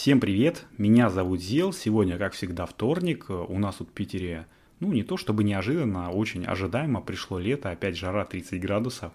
[0.00, 4.46] Всем привет, меня зовут Зел, сегодня, как всегда, вторник, у нас тут в Питере,
[4.78, 9.12] ну, не то чтобы неожиданно, а очень ожидаемо пришло лето, опять жара 30 градусов,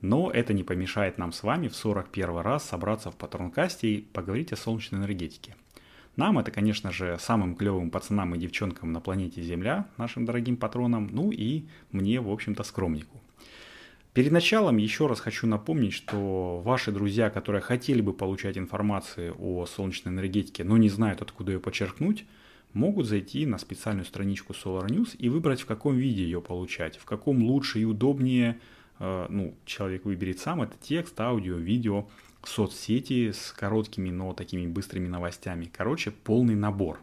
[0.00, 4.52] но это не помешает нам с вами в 41 раз собраться в Патронкасте и поговорить
[4.52, 5.54] о солнечной энергетике.
[6.16, 11.08] Нам это, конечно же, самым клевым пацанам и девчонкам на планете Земля, нашим дорогим патронам,
[11.12, 13.20] ну и мне, в общем-то, скромнику.
[14.16, 19.66] Перед началом еще раз хочу напомнить, что ваши друзья, которые хотели бы получать информацию о
[19.66, 22.24] солнечной энергетике, но не знают, откуда ее подчеркнуть,
[22.72, 27.04] могут зайти на специальную страничку Solar News и выбрать, в каком виде ее получать, в
[27.04, 28.58] каком лучше и удобнее,
[29.00, 32.08] э, ну, человек выберет сам, это текст, аудио, видео,
[32.42, 35.70] соцсети с короткими, но такими быстрыми новостями.
[35.70, 37.00] Короче, полный набор.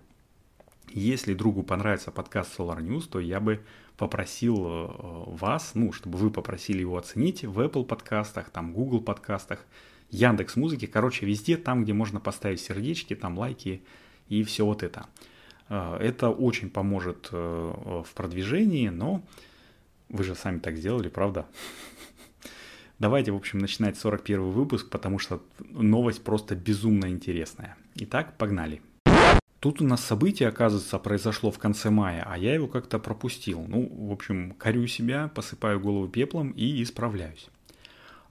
[0.95, 3.61] Если другу понравится подкаст Solar News, то я бы
[3.97, 4.87] попросил э,
[5.25, 9.65] вас, ну, чтобы вы попросили его оценить в Apple подкастах, там, Google подкастах,
[10.11, 13.81] Яндекс Музыки, короче, везде там, где можно поставить сердечки, там лайки
[14.29, 15.07] и все вот это.
[15.67, 19.23] Э, это очень поможет э, в продвижении, но
[20.09, 21.47] вы же сами так сделали, правда?
[22.99, 27.77] Давайте, в общем, начинать 41 выпуск, потому что новость просто безумно интересная.
[27.95, 28.79] Итак, погнали.
[29.63, 33.63] Тут у нас событие, оказывается, произошло в конце мая, а я его как-то пропустил.
[33.65, 37.47] Ну, в общем, корю себя, посыпаю голову пеплом и исправляюсь.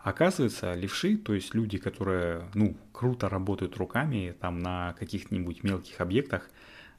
[0.01, 6.51] Оказывается, левши, то есть люди, которые, ну, круто работают руками, там, на каких-нибудь мелких объектах,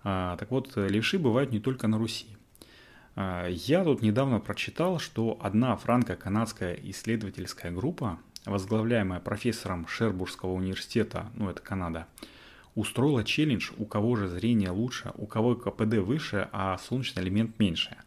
[0.03, 2.25] а, так вот, левши бывают не только на Руси.
[3.15, 11.51] А, я тут недавно прочитал, что одна франко-канадская исследовательская группа, возглавляемая профессором Шербургского университета, ну,
[11.51, 12.07] это Канада,
[12.75, 17.97] устроила челлендж, у кого же зрение лучше, у кого КПД выше, а солнечный элемент меньше.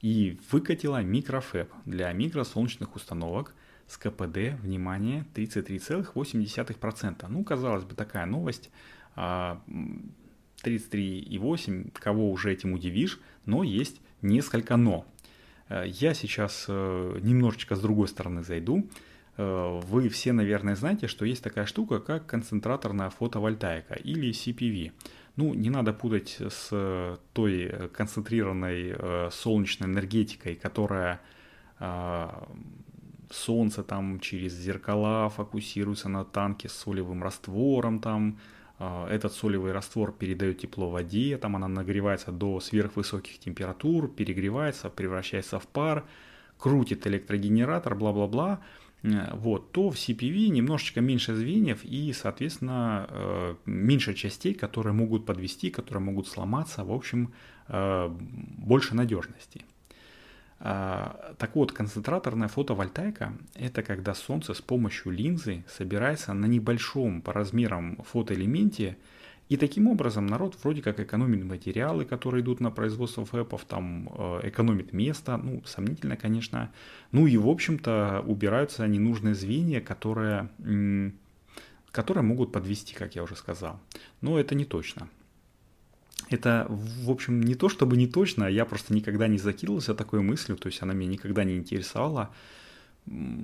[0.00, 3.54] И выкатила микрофэб для микросолнечных установок
[3.86, 7.26] с КПД, внимание, 33,8%.
[7.28, 8.70] Ну, казалось бы, такая новость.
[9.16, 15.04] 33,8, а, кого уже этим удивишь, но есть несколько но.
[15.68, 18.88] Э, я сейчас э, немножечко с другой стороны зайду.
[19.38, 24.92] Э, вы все, наверное, знаете, что есть такая штука, как концентраторная фотовольтаика или CPV.
[25.36, 31.20] Ну, не надо путать с э, той концентрированной э, солнечной энергетикой, которая
[33.30, 38.40] солнце там через зеркала фокусируется на танке с солевым раствором там,
[38.80, 45.68] этот солевый раствор передает тепло воде, там она нагревается до сверхвысоких температур, перегревается, превращается в
[45.68, 46.04] пар,
[46.58, 48.60] крутит электрогенератор, бла-бла-бла.
[49.02, 55.26] Э, вот, то в CPV немножечко меньше звеньев и, соответственно, э, меньше частей, которые могут
[55.26, 57.32] подвести, которые могут сломаться, в общем,
[57.68, 58.08] э,
[58.58, 59.64] больше надежности.
[60.60, 67.96] Так вот, концентраторная фотовольтайка– это когда Солнце с помощью линзы собирается на небольшом по размерам
[68.02, 68.96] фотоэлементе–
[69.48, 74.40] и таким образом народ вроде как экономит материалы, которые идут на производство фэпов, там э,
[74.44, 76.70] экономит место, ну, сомнительно, конечно.
[77.12, 80.50] Ну и, в общем-то, убираются ненужные звенья, которые,
[81.90, 83.80] которые могут подвести, как я уже сказал.
[84.20, 85.08] Но это не точно.
[86.28, 90.58] Это, в общем, не то чтобы не точно, я просто никогда не закидывался такой мыслью,
[90.58, 92.34] то есть она меня никогда не интересовала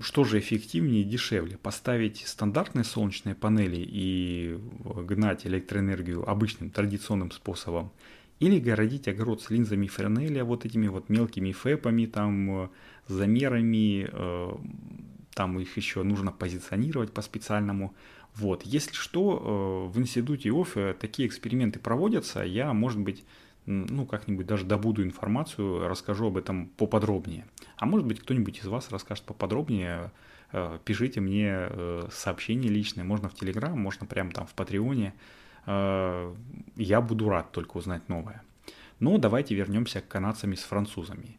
[0.01, 1.57] что же эффективнее и дешевле?
[1.57, 7.93] Поставить стандартные солнечные панели и гнать электроэнергию обычным традиционным способом?
[8.41, 12.71] Или городить огород с линзами Френеля, вот этими вот мелкими фэпами, там,
[13.07, 14.57] замерами, э,
[15.35, 17.95] там их еще нужно позиционировать по-специальному.
[18.35, 23.25] Вот, если что, э, в институте ОФИ такие эксперименты проводятся, я, может быть,
[23.67, 27.47] ну, как-нибудь даже добуду информацию, расскажу об этом поподробнее.
[27.77, 30.11] А может быть, кто-нибудь из вас расскажет поподробнее,
[30.53, 35.15] э, пишите мне э, сообщение личное, можно в Телеграм, можно прямо там в Патреоне.
[35.67, 36.35] Э,
[36.77, 38.43] я буду рад только узнать новое.
[39.01, 41.39] Но давайте вернемся к канадцам с французами.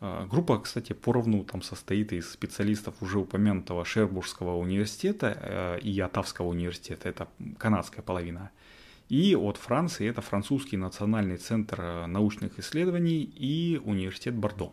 [0.00, 7.28] Группа, кстати, поровну там состоит из специалистов уже упомянутого Шербургского университета и Атавского университета, это
[7.58, 8.50] канадская половина–
[9.08, 14.72] и от Франции это французский национальный центр э, научных исследований и университет Бордо.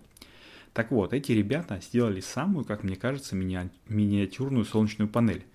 [0.74, 5.45] Так вот, эти ребята сделали самую, как мне кажется, мини- миниатюрную солнечную панель.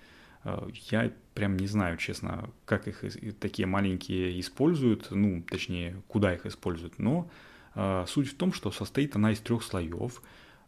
[0.45, 3.03] Э, я прям не знаю, честно, как их
[3.39, 7.29] такие маленькие используют, ну, точнее, куда их используют, но
[7.75, 10.21] э, суть в том, что состоит она из трех слоев.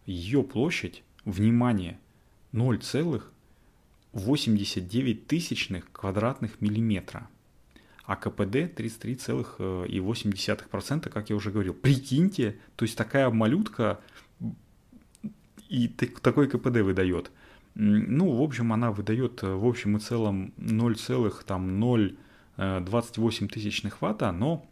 [0.05, 1.97] Ее площадь, внимание,
[2.51, 7.29] 0,89 тысячных квадратных миллиметра–
[8.11, 11.73] а КПД 33,8%, как я уже говорил.
[11.73, 14.01] Прикиньте, то есть такая малютка
[15.69, 17.31] и такой КПД выдает.
[17.73, 22.17] Ну, в общем, она выдает э, в общем и целом 0,0
[22.57, 24.65] 28 тысячных ватта, но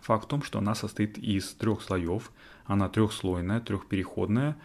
[0.00, 2.32] факт в том, что она состоит из трех слоев.
[2.64, 4.56] Она трехслойная, трехпереходная.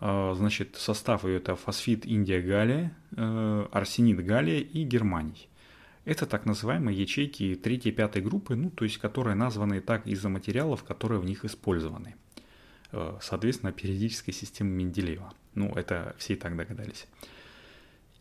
[0.00, 2.92] Значит, состав ее это фосфид Индия Галия,
[3.72, 5.48] арсенид Галия и германий.
[6.06, 10.30] Это так называемые ячейки третьей и пятой группы, ну, то есть которые названы так из-за
[10.30, 12.14] материалов, которые в них использованы.
[13.20, 15.34] Соответственно, периодической системы Менделеева.
[15.54, 17.06] Ну, это все и так догадались.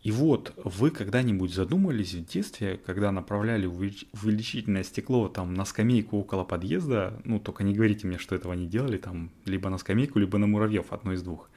[0.02, 6.44] И вот вы когда-нибудь задумались в детстве, когда направляли увеличительное стекло там на скамейку около
[6.44, 10.38] подъезда, ну только не говорите мне, что этого не делали, там либо на скамейку, либо
[10.38, 11.50] на муравьев, одно из двух.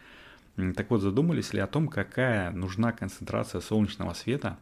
[0.77, 4.59] Так вот, задумались ли о том, какая нужна концентрация солнечного света,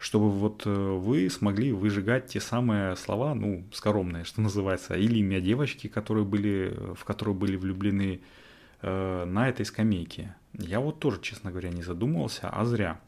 [0.00, 5.42] чтобы вот э, вы смогли выжигать те самые слова, ну, скоромные, что называется, или имя
[5.42, 8.22] девочки, которые были, в которую были влюблены
[8.80, 10.34] э, на этой скамейке.
[10.54, 12.98] Я вот тоже, честно говоря, не задумывался, а зря.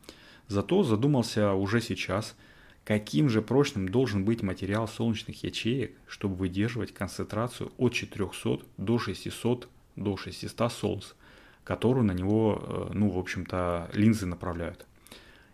[0.49, 2.37] Зато задумался уже сейчас,
[2.85, 9.67] каким же прочным должен быть материал солнечных ячеек, чтобы выдерживать концентрацию от 400 до 600
[9.97, 11.07] до 600 солнц,
[11.65, 14.87] которую на него, э, ну, в общем-то, линзы направляют.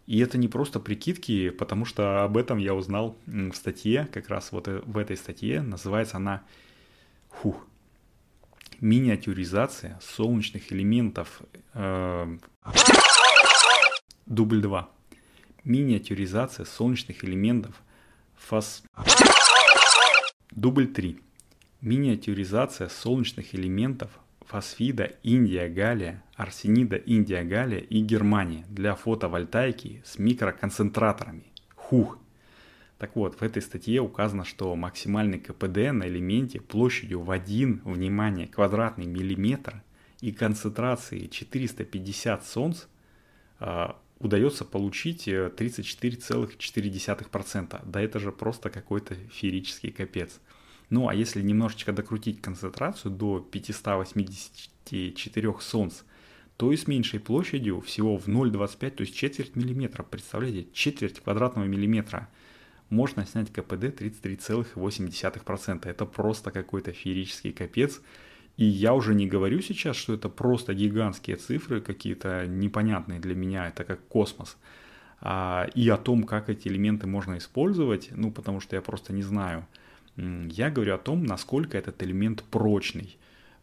[0.08, 4.52] И это не просто прикидки, потому что об этом я узнал в статье, как раз
[4.52, 6.44] вот э, в этой статье, называется она,
[7.31, 7.66] фух,
[8.81, 11.43] миниатюризация солнечных элементов.
[11.75, 12.38] Э,
[14.25, 14.88] дубль 2.
[15.64, 17.75] Миниатюризация солнечных элементов
[18.34, 18.82] фос...
[20.52, 21.20] Дубль 3.
[21.82, 24.11] Миниатюризация солнечных элементов
[24.48, 31.52] фосфида Индия Галия, арсенида Индия Галия и Германия для фотовольтайки с микроконцентраторами.
[31.74, 32.18] Хух!
[32.96, 38.48] Так вот, в этой статье указано, что максимальный КПД на элементе площадью в 1, внимание,
[38.48, 39.82] квадратный миллиметр
[40.20, 42.86] и концентрацией 450 солнц
[43.60, 47.68] э, удается получить 34,4%.
[47.70, 50.40] Э, да это же просто какой-то феерический капец.
[50.90, 56.02] Ну а если немножечко докрутить концентрацию до 584 солнц,
[56.56, 61.67] то и с меньшей площадью всего в 0,25, то есть четверть миллиметра, представляете, четверть квадратного
[61.67, 62.29] миллиметра–
[62.90, 65.88] можно снять КПД 33,8%.
[65.88, 68.00] Это просто какой-то феерический капец.
[68.56, 73.69] И я уже не говорю сейчас, что это просто гигантские цифры, какие-то непонятные для меня,
[73.69, 74.56] это как космос.
[75.20, 79.23] А, и о том, как эти элементы можно использовать, ну, потому что я просто не
[79.23, 79.67] знаю.
[80.18, 83.16] Я говорю о том, насколько этот элемент прочный.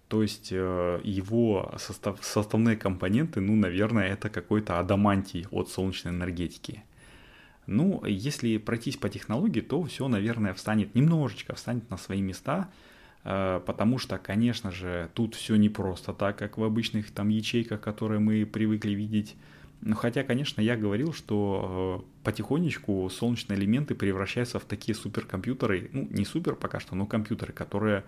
[0.07, 6.83] То есть э, его состав, составные компоненты, ну, наверное, это какой-то адамантий от солнечной энергетики.
[7.67, 12.69] Ну, если пройтись по технологии, то все, наверное, встанет немножечко, встанет на свои места,
[13.23, 17.81] э, потому что, конечно же, тут все не просто так, как в обычных там ячейках,
[17.81, 19.35] которые мы привыкли видеть.
[19.85, 26.07] Ну, хотя, конечно, я говорил, что э, потихонечку солнечные элементы превращаются в такие суперкомпьютеры, ну,
[26.09, 28.03] не супер пока что, но компьютеры, которые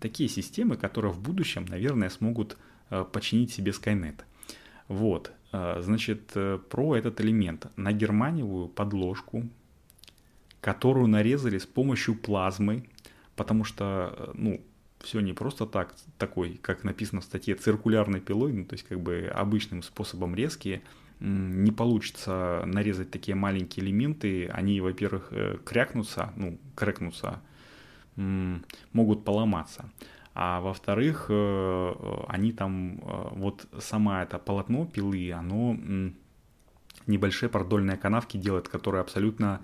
[0.00, 2.56] такие системы, которые в будущем, наверное, смогут
[2.90, 4.24] э, починить себе Skynet.
[4.88, 5.32] Вот.
[5.52, 7.68] А, значит, э, про этот элемент.
[7.76, 9.48] На германиевую подложку,
[10.60, 12.88] которую нарезали с помощью плазмы,
[13.36, 14.60] потому что, э, ну,
[15.04, 19.00] все не просто так, такой, как написано в статье, циркулярной пилой, ну, то есть как
[19.00, 20.82] бы обычным способом резки,
[21.20, 27.40] не получится нарезать такие маленькие элементы, они, во-первых, э, крякнутся, ну, крекнутся,
[28.16, 29.90] могут поломаться.
[30.34, 31.94] А во-вторых, э,
[32.28, 35.78] они там, э, вот сама это полотно пилы, оно
[37.06, 39.60] небольшие продольные канавки делает, которые абсолютно,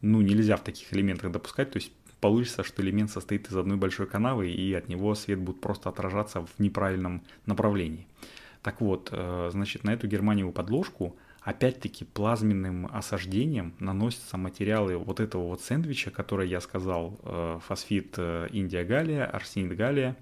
[0.00, 1.92] ну, нельзя в таких элементах допускать, то есть
[2.26, 6.40] получится, что элемент состоит из одной большой канавы, и от него свет будет просто отражаться
[6.40, 8.06] в неправильном направлении.
[8.62, 9.14] Так вот,
[9.52, 11.16] значит, на эту германиевую подложку
[11.46, 18.48] опять-таки плазменным осаждением наносятся материалы вот этого вот сэндвича, который я сказал, э, фосфит э,
[18.50, 20.16] Индия Галия, арсенид Галия.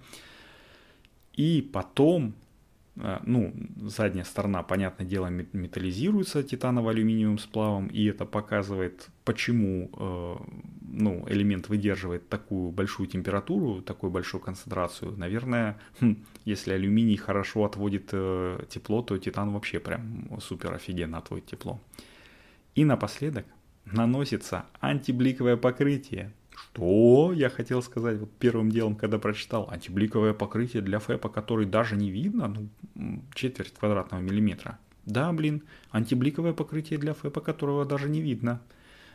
[1.33, 2.35] И потом
[2.97, 10.37] Э, ну, задняя сторона, понятное дело, металлизируется титаново-алюминиевым сплавом, и это показывает, почему э,
[10.97, 15.17] ну, элемент выдерживает такую большую температуру, такую большую концентрацию.
[15.17, 21.47] Наверное, хм, если алюминий хорошо отводит э, тепло, то титан вообще прям супер офигенно отводит
[21.47, 21.81] тепло.
[22.75, 23.47] И напоследок
[23.85, 30.99] наносится антибликовое покрытие, что я хотел сказать вот первым делом, когда прочитал антибликовое покрытие для
[30.99, 32.49] ФЭПа, который даже не видно,
[32.95, 34.79] ну, четверть квадратного миллиметра.
[35.07, 38.61] Да, блин, антибликовое покрытие для ФЭПа, которого даже не видно.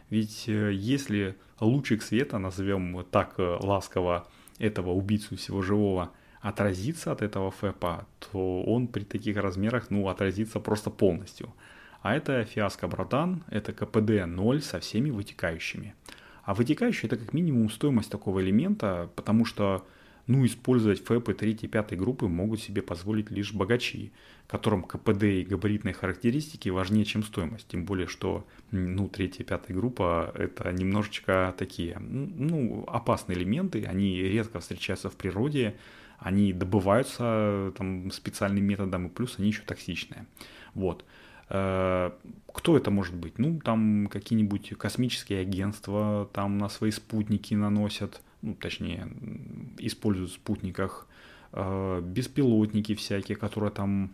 [0.09, 6.11] Ведь э, если лучик света, назовем так э, ласково этого убийцу всего живого,
[6.41, 11.53] отразится от этого ФЭПа, то он при таких размерах, ну, отразится просто полностью.
[12.01, 15.95] А это фиаско братан, это КПД 0 со всеми вытекающими.
[16.43, 19.85] А вытекающий это как минимум стоимость такого элемента, потому что
[20.29, 24.11] ну, использовать ФЭПы 3 и 5 группы могут себе позволить лишь богачи,
[24.45, 27.67] которым КПД и габаритные характеристики важнее, чем стоимость.
[27.67, 34.21] Тем более, что ну, 3 и 5 группа это немножечко такие ну, опасные элементы, они
[34.21, 35.75] редко встречаются в природе,
[36.19, 40.27] они добываются там, специальным методом, и плюс они еще токсичные.
[40.75, 41.05] Вот.
[41.49, 42.11] Э,
[42.53, 43.39] кто это может быть?
[43.39, 49.07] Ну, там какие-нибудь космические агентства там на свои спутники наносят– ну, точнее,
[49.77, 51.07] используют в спутниках,
[51.51, 54.13] э, беспилотники всякие, которые там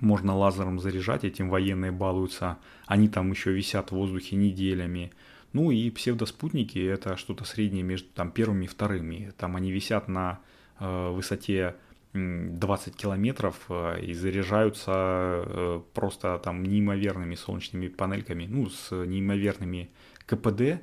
[0.00, 5.12] можно лазером заряжать, этим военные балуются, они там еще висят в воздухе неделями.
[5.52, 9.32] Ну и псевдоспутники это что-то среднее между там первыми и вторыми.
[9.36, 10.40] Там они висят на
[10.80, 11.76] э, высоте
[12.14, 19.90] 20 километров э, и заряжаются э, просто там неимоверными солнечными панельками, ну с неимоверными
[20.26, 20.82] КПД,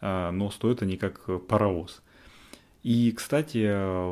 [0.00, 2.02] но стоят они как паровоз.
[2.84, 3.66] И, кстати,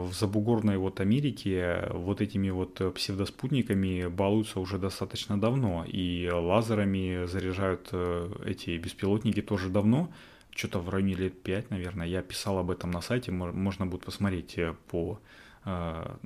[0.07, 7.89] в забугорной вот Америке вот этими вот псевдоспутниками балуются уже достаточно давно, и лазерами заряжают
[7.93, 10.11] э, эти беспилотники тоже давно,
[10.51, 12.07] что-то в районе лет 5, наверное.
[12.07, 15.21] Я писал об этом на сайте, можно будет посмотреть э, по...
[15.65, 16.17] Э,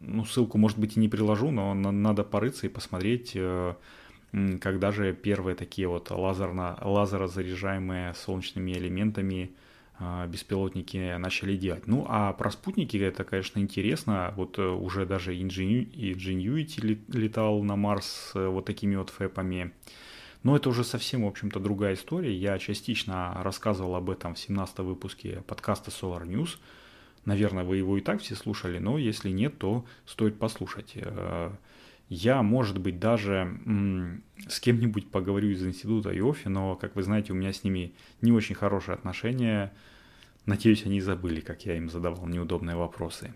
[0.00, 3.36] ну, ссылку, может быть, и не приложу, но надо порыться и посмотреть
[4.60, 9.54] когда же первые такие вот лазерно, лазерозаряжаемые солнечными элементами
[9.98, 11.86] а, беспилотники начали делать.
[11.86, 14.32] Ну, а про спутники это, конечно, интересно.
[14.36, 19.72] Вот э, уже даже Ingenuity летал на Марс вот такими вот фэпами.
[20.42, 22.34] Но это уже совсем, в общем-то, другая история.
[22.34, 26.56] Я частично рассказывал об этом в 17 выпуске подкаста Solar News.
[27.26, 30.96] Наверное, вы его и так все слушали, но если нет, то стоит послушать.
[32.14, 37.32] Я, может быть, даже м- с кем-нибудь поговорю из института Иофи, но, как вы знаете,
[37.32, 39.72] у меня с ними не очень хорошие отношения.
[40.44, 43.32] Надеюсь, они забыли, как я им задавал неудобные вопросы.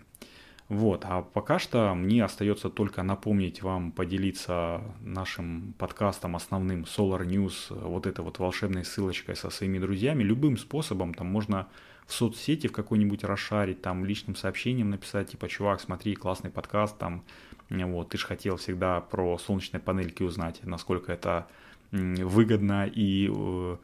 [0.69, 7.73] Вот, а пока что мне остается только напомнить вам поделиться нашим подкастом основным Solar News,
[7.83, 11.67] вот этой вот волшебной ссылочкой со своими друзьями, любым способом, там можно
[12.05, 17.23] в соцсети в какой-нибудь расшарить, там личным сообщением написать, типа, чувак, смотри, классный подкаст, там,
[17.69, 21.47] вот, ты же хотел всегда про солнечные панельки узнать, насколько это
[21.91, 23.77] выгодно и, э,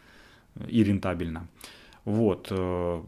[0.68, 1.48] и рентабельно.
[2.06, 3.02] Вот, э,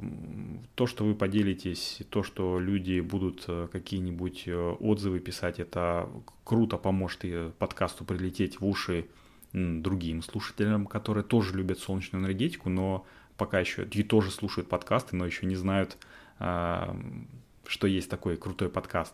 [0.75, 4.47] то, что вы поделитесь, то, что люди будут э, какие-нибудь
[4.79, 6.09] отзывы писать, это
[6.43, 9.07] круто поможет и подкасту прилететь в уши
[9.51, 13.05] другим слушателям, которые тоже любят солнечную энергетику, но
[13.37, 15.97] пока еще и тоже слушают подкасты, но еще не знают,
[16.37, 19.13] что есть такой крутой подкаст.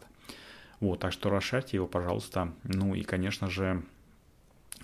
[0.82, 2.54] Вот, так что расшарьте его, пожалуйста.
[2.64, 3.84] Ну и, конечно же,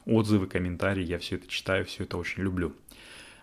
[0.05, 2.73] отзывы, комментарии, я все это читаю, все это очень люблю.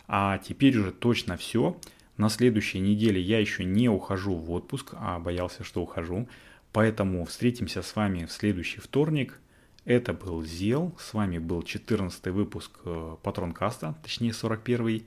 [0.06, 1.76] А теперь уже точно все.
[2.16, 6.28] На следующей неделе я еще не ухожу в отпуск, а боялся, что ухожу.
[6.72, 9.40] Поэтому встретимся с вами в следующий вторник.
[9.84, 15.02] Это был Зел, с вами был 14 выпуск э, Патронкаста, точнее 41.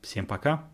[0.00, 0.68] Всем пока!